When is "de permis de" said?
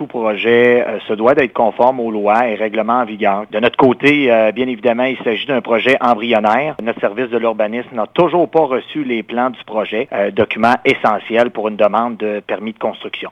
12.16-12.78